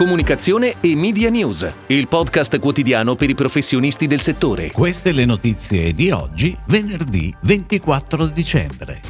Comunicazione 0.00 0.76
e 0.80 0.96
Media 0.96 1.28
News, 1.28 1.70
il 1.88 2.08
podcast 2.08 2.58
quotidiano 2.58 3.16
per 3.16 3.28
i 3.28 3.34
professionisti 3.34 4.06
del 4.06 4.22
settore. 4.22 4.70
Queste 4.70 5.12
le 5.12 5.26
notizie 5.26 5.92
di 5.92 6.10
oggi, 6.10 6.56
venerdì 6.68 7.34
24 7.42 8.28
dicembre. 8.28 9.02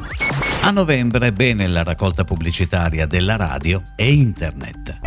A 0.63 0.69
novembre 0.71 1.31
bene 1.31 1.65
la 1.67 1.83
raccolta 1.83 2.25
pubblicitaria 2.25 3.05
della 3.05 3.37
radio 3.37 3.81
e 3.95 4.11
internet. 4.11 4.99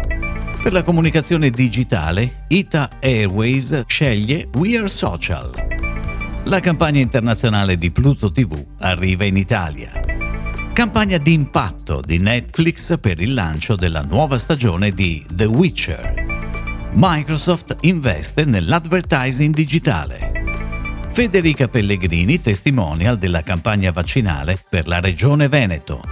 Per 0.63 0.73
la 0.73 0.83
comunicazione 0.83 1.51
digitale, 1.51 2.47
Ita 2.49 2.89
Airways 2.99 3.85
sceglie 3.87 4.49
We 4.55 4.79
Are 4.79 4.89
Social. 4.89 5.51
La 6.45 6.61
campagna 6.61 7.01
internazionale 7.01 7.77
di 7.77 7.91
Pluto 7.91 8.33
TV 8.33 8.59
arriva 8.79 9.25
in 9.27 9.37
Italia. 9.37 10.04
Campagna 10.75 11.19
di 11.19 11.33
impatto 11.33 12.01
di 12.05 12.19
Netflix 12.19 12.99
per 12.99 13.21
il 13.21 13.33
lancio 13.33 13.77
della 13.77 14.01
nuova 14.01 14.39
stagione 14.39 14.91
di 14.91 15.25
The 15.31 15.45
Witcher. 15.45 16.91
Microsoft 16.95 17.77
investe 17.83 18.45
nell'advertising 18.45 19.55
digitale. 19.55 20.33
Federica 21.13 21.69
Pellegrini 21.69 22.41
testimonial 22.41 23.19
della 23.19 23.45
campagna 23.45 23.93
vaccinale 23.93 24.59
per 24.69 24.89
la 24.89 24.99
Regione 24.99 25.47
Veneto. 25.47 26.03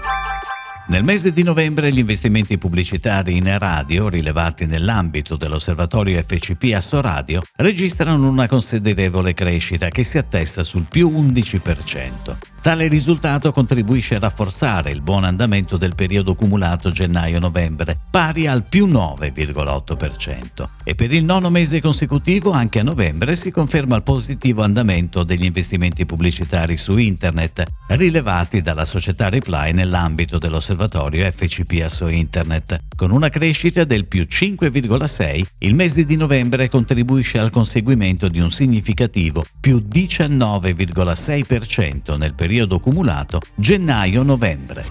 Nel 0.88 1.02
mese 1.02 1.32
di 1.32 1.42
novembre 1.42 1.92
gli 1.92 1.98
investimenti 1.98 2.56
pubblicitari 2.56 3.36
in 3.36 3.58
radio, 3.58 4.08
rilevati 4.08 4.66
nell'ambito 4.66 5.36
dell'osservatorio 5.36 6.22
FCP 6.22 6.72
Assoradio, 6.74 7.42
registrano 7.56 8.28
una 8.28 8.46
considerevole 8.46 9.34
crescita 9.34 9.88
che 9.88 10.04
si 10.04 10.18
attesta 10.18 10.62
sul 10.62 10.86
più 10.88 11.08
11%. 11.08 12.36
Tale 12.62 12.86
risultato 12.86 13.50
contribuisce 13.50 14.14
a 14.14 14.20
rafforzare 14.20 14.92
il 14.92 15.00
buon 15.00 15.24
andamento 15.24 15.76
del 15.76 15.96
periodo 15.96 16.36
cumulato 16.36 16.92
gennaio-novembre, 16.92 17.98
pari 18.08 18.46
al 18.46 18.62
più 18.62 18.86
9,8%. 18.86 20.68
E 20.84 20.94
per 20.94 21.12
il 21.12 21.24
nono 21.24 21.50
mese 21.50 21.80
consecutivo, 21.80 22.52
anche 22.52 22.78
a 22.78 22.84
novembre, 22.84 23.34
si 23.34 23.50
conferma 23.50 23.96
il 23.96 24.04
positivo 24.04 24.62
andamento 24.62 25.24
degli 25.24 25.42
investimenti 25.42 26.06
pubblicitari 26.06 26.76
su 26.76 26.98
Internet, 26.98 27.64
rilevati 27.88 28.62
dalla 28.62 28.84
società 28.84 29.28
Reply 29.28 29.72
nell'ambito 29.72 30.38
dell'osservatorio 30.38 31.28
FCP 31.32 31.86
su 31.86 32.06
Internet. 32.06 32.78
Con 32.94 33.10
una 33.10 33.28
crescita 33.28 33.82
del 33.82 34.06
più 34.06 34.24
5,6, 34.30 35.42
il 35.58 35.74
mese 35.74 36.06
di 36.06 36.14
novembre 36.14 36.68
contribuisce 36.68 37.40
al 37.40 37.50
conseguimento 37.50 38.28
di 38.28 38.38
un 38.38 38.52
significativo 38.52 39.44
più 39.58 39.84
19,6% 39.84 42.16
nel 42.16 42.34
periodo 42.34 42.50
periodo 42.52 42.80
cumulato 42.80 43.40
gennaio-novembre. 43.54 44.84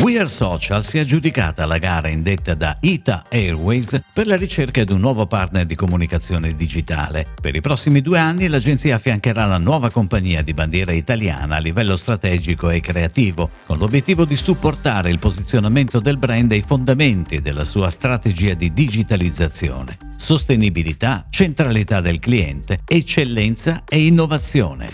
We 0.00 0.18
Are 0.18 0.26
Social 0.26 0.84
si 0.84 0.98
è 0.98 1.02
aggiudicata 1.02 1.64
la 1.64 1.78
gara 1.78 2.08
indetta 2.08 2.54
da 2.54 2.76
Ita 2.80 3.26
Airways 3.30 4.00
per 4.12 4.26
la 4.26 4.34
ricerca 4.34 4.82
di 4.82 4.92
un 4.92 4.98
nuovo 4.98 5.26
partner 5.26 5.64
di 5.64 5.76
comunicazione 5.76 6.56
digitale. 6.56 7.24
Per 7.40 7.54
i 7.54 7.60
prossimi 7.60 8.02
due 8.02 8.18
anni 8.18 8.48
l'agenzia 8.48 8.96
affiancherà 8.96 9.44
la 9.44 9.58
nuova 9.58 9.90
compagnia 9.90 10.42
di 10.42 10.54
bandiera 10.54 10.90
italiana 10.90 11.56
a 11.56 11.60
livello 11.60 11.96
strategico 11.96 12.68
e 12.68 12.80
creativo, 12.80 13.48
con 13.66 13.78
l'obiettivo 13.78 14.24
di 14.24 14.34
supportare 14.34 15.10
il 15.10 15.20
posizionamento 15.20 16.00
del 16.00 16.18
brand 16.18 16.50
e 16.50 16.56
i 16.56 16.64
fondamenti 16.66 17.40
della 17.40 17.64
sua 17.64 17.90
strategia 17.90 18.54
di 18.54 18.72
digitalizzazione. 18.72 20.07
Sostenibilità, 20.20 21.24
centralità 21.30 22.00
del 22.00 22.18
cliente, 22.18 22.80
eccellenza 22.84 23.84
e 23.88 24.04
innovazione. 24.04 24.90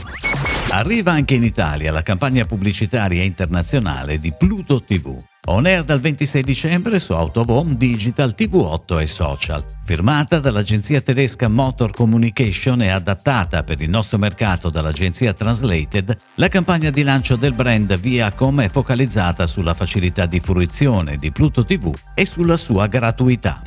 Arriva 0.69 1.12
anche 1.12 1.34
in 1.34 1.42
Italia 1.42 1.91
la 1.91 2.03
campagna 2.03 2.44
pubblicitaria 2.44 3.22
internazionale 3.22 4.19
di 4.19 4.33
Pluto 4.36 4.83
TV. 4.83 5.17
On 5.47 5.67
air 5.67 5.83
dal 5.83 6.00
26 6.00 6.42
dicembre 6.42 6.98
su 6.98 7.12
Home, 7.12 7.77
Digital, 7.77 8.34
TV8 8.36 9.00
e 9.00 9.06
social. 9.06 9.64
Firmata 9.84 10.39
dall'agenzia 10.39 11.00
tedesca 11.00 11.48
Motor 11.48 11.91
Communication 11.91 12.83
e 12.83 12.91
adattata 12.91 13.62
per 13.62 13.80
il 13.80 13.89
nostro 13.89 14.19
mercato 14.19 14.69
dall'agenzia 14.69 15.33
Translated, 15.33 16.17
la 16.34 16.48
campagna 16.48 16.90
di 16.90 17.02
lancio 17.02 17.36
del 17.36 17.55
brand 17.55 17.98
Viacom 17.98 18.61
è 18.61 18.68
focalizzata 18.68 19.46
sulla 19.46 19.74
facilità 19.74 20.27
di 20.27 20.39
fruizione 20.39 21.17
di 21.17 21.33
Pluto 21.33 21.64
TV 21.64 21.92
e 22.14 22.27
sulla 22.27 22.57
sua 22.57 22.86
gratuità. 22.86 23.63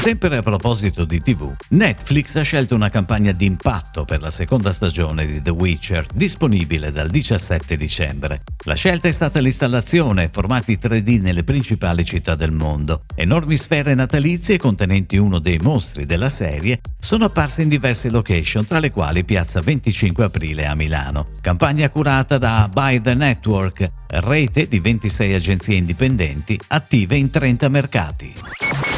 Sempre 0.00 0.34
a 0.38 0.40
proposito 0.40 1.04
di 1.04 1.20
TV, 1.20 1.52
Netflix 1.68 2.34
ha 2.36 2.40
scelto 2.40 2.74
una 2.74 2.88
campagna 2.88 3.32
di 3.32 3.44
impatto 3.44 4.06
per 4.06 4.22
la 4.22 4.30
seconda 4.30 4.72
stagione 4.72 5.26
di 5.26 5.42
The 5.42 5.50
Witcher, 5.50 6.06
disponibile 6.14 6.90
dal 6.90 7.10
17 7.10 7.76
dicembre. 7.76 8.40
La 8.64 8.72
scelta 8.72 9.08
è 9.08 9.10
stata 9.10 9.40
l'installazione 9.40 10.30
formati 10.32 10.78
3D 10.80 11.20
nelle 11.20 11.44
principali 11.44 12.02
città 12.06 12.34
del 12.34 12.50
mondo. 12.50 13.02
Enormi 13.14 13.58
sfere 13.58 13.92
natalizie 13.92 14.56
contenenti 14.56 15.18
uno 15.18 15.38
dei 15.38 15.58
mostri 15.58 16.06
della 16.06 16.30
serie 16.30 16.80
sono 16.98 17.26
apparse 17.26 17.60
in 17.60 17.68
diverse 17.68 18.08
location, 18.08 18.66
tra 18.66 18.78
le 18.78 18.90
quali 18.90 19.22
Piazza 19.22 19.60
25 19.60 20.24
Aprile 20.24 20.64
a 20.64 20.74
Milano. 20.74 21.28
Campagna 21.42 21.90
curata 21.90 22.38
da 22.38 22.70
By 22.72 23.02
the 23.02 23.12
Network, 23.12 23.86
rete 24.06 24.66
di 24.66 24.80
26 24.80 25.34
agenzie 25.34 25.74
indipendenti 25.74 26.58
attive 26.68 27.16
in 27.16 27.28
30 27.28 27.68
mercati. 27.68 28.34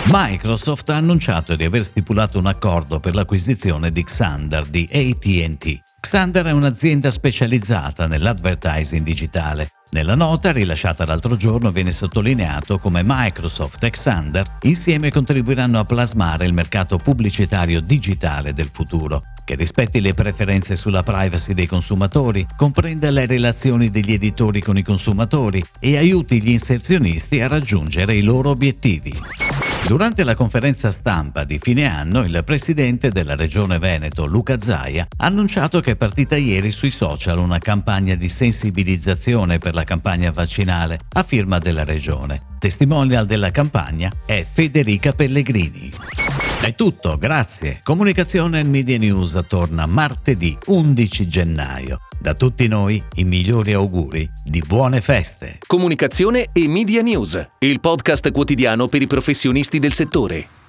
Microsoft 0.06 0.90
ha 0.90 0.96
annunciato 0.96 1.56
di 1.56 1.64
aver 1.64 1.84
stipulato 1.84 2.38
un 2.38 2.46
accordo 2.46 3.00
per 3.00 3.14
l'acquisizione 3.14 3.92
di 3.92 4.04
Xander 4.04 4.66
di 4.66 4.88
ATT. 4.92 5.80
Xander 6.00 6.46
è 6.46 6.50
un'azienda 6.50 7.10
specializzata 7.10 8.06
nell'advertising 8.06 9.04
digitale. 9.04 9.70
Nella 9.90 10.14
nota 10.14 10.52
rilasciata 10.52 11.04
l'altro 11.04 11.36
giorno 11.36 11.70
viene 11.70 11.92
sottolineato 11.92 12.78
come 12.78 13.02
Microsoft 13.04 13.82
e 13.84 13.90
Xander 13.90 14.58
insieme 14.62 15.10
contribuiranno 15.10 15.78
a 15.78 15.84
plasmare 15.84 16.46
il 16.46 16.54
mercato 16.54 16.96
pubblicitario 16.96 17.80
digitale 17.80 18.52
del 18.52 18.70
futuro 18.72 19.22
che 19.44 19.54
rispetti 19.54 20.00
le 20.00 20.14
preferenze 20.14 20.76
sulla 20.76 21.02
privacy 21.02 21.52
dei 21.52 21.66
consumatori, 21.66 22.46
comprenda 22.56 23.10
le 23.10 23.26
relazioni 23.26 23.90
degli 23.90 24.12
editori 24.12 24.60
con 24.60 24.78
i 24.78 24.82
consumatori 24.82 25.62
e 25.78 25.96
aiuti 25.96 26.40
gli 26.40 26.50
inserzionisti 26.50 27.40
a 27.40 27.48
raggiungere 27.48 28.14
i 28.14 28.22
loro 28.22 28.50
obiettivi. 28.50 29.12
Durante 29.86 30.22
la 30.22 30.34
conferenza 30.34 30.90
stampa 30.90 31.44
di 31.44 31.58
fine 31.58 31.86
anno, 31.86 32.20
il 32.20 32.42
presidente 32.44 33.10
della 33.10 33.34
regione 33.34 33.78
Veneto, 33.78 34.24
Luca 34.24 34.60
Zaia, 34.60 35.06
ha 35.16 35.26
annunciato 35.26 35.80
che 35.80 35.92
è 35.92 35.96
partita 35.96 36.36
ieri 36.36 36.70
sui 36.70 36.90
social 36.90 37.38
una 37.38 37.58
campagna 37.58 38.14
di 38.14 38.28
sensibilizzazione 38.28 39.58
per 39.58 39.74
la 39.74 39.84
campagna 39.84 40.30
vaccinale 40.30 41.00
a 41.12 41.22
firma 41.24 41.58
della 41.58 41.84
regione. 41.84 42.40
Testimonial 42.58 43.26
della 43.26 43.50
campagna 43.50 44.10
è 44.24 44.46
Federica 44.50 45.12
Pellegrini. 45.12 46.21
È 46.62 46.76
tutto, 46.76 47.16
grazie. 47.18 47.80
Comunicazione 47.82 48.60
e 48.60 48.62
Media 48.62 48.96
News 48.96 49.36
torna 49.48 49.84
martedì 49.86 50.56
11 50.66 51.26
gennaio. 51.26 51.98
Da 52.20 52.34
tutti 52.34 52.68
noi 52.68 53.02
i 53.16 53.24
migliori 53.24 53.72
auguri 53.72 54.30
di 54.44 54.62
buone 54.64 55.00
feste. 55.00 55.58
Comunicazione 55.66 56.50
e 56.52 56.68
Media 56.68 57.02
News, 57.02 57.48
il 57.58 57.80
podcast 57.80 58.30
quotidiano 58.30 58.86
per 58.86 59.02
i 59.02 59.08
professionisti 59.08 59.80
del 59.80 59.92
settore. 59.92 60.61